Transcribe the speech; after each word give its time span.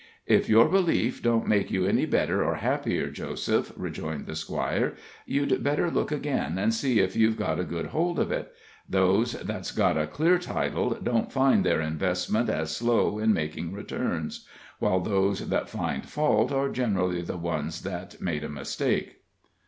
"If 0.25 0.49
your 0.49 0.67
belief 0.67 1.21
don't 1.21 1.45
make 1.45 1.69
you 1.69 1.85
any 1.85 2.07
better 2.07 2.43
or 2.43 2.55
happier, 2.55 3.11
Joseph," 3.11 3.71
rejoined 3.77 4.25
the 4.25 4.35
Squire, 4.35 4.95
"you'd 5.27 5.63
better 5.63 5.91
look 5.91 6.11
again 6.11 6.57
and 6.57 6.73
see 6.73 6.99
if 6.99 7.15
you've 7.15 7.37
got 7.37 7.59
a 7.59 7.63
good 7.63 7.85
hold 7.85 8.17
of 8.17 8.31
it; 8.31 8.51
those 8.89 9.33
that's 9.33 9.69
got 9.71 9.99
a 9.99 10.07
clear 10.07 10.39
title 10.39 10.95
don't 11.03 11.31
find 11.31 11.63
their 11.63 11.81
investment 11.81 12.49
as 12.49 12.75
slow 12.75 13.19
in 13.19 13.31
making 13.31 13.73
returns, 13.73 14.47
while 14.79 15.01
those 15.01 15.49
that 15.49 15.69
find 15.69 16.09
fault 16.09 16.51
are 16.51 16.69
generally 16.69 17.21
the 17.21 17.37
ones 17.37 17.83
that's 17.83 18.19
made 18.19 18.43
a 18.43 18.49
mistake." 18.49 19.21